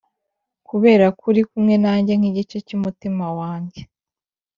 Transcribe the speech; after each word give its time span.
kureba 0.67 1.07
ko 1.17 1.23
uri 1.29 1.41
kumwe 1.49 1.75
nanjye 1.83 2.11
nkigice 2.19 2.57
cyumutima 2.67 3.25
wanjye, 3.39 3.81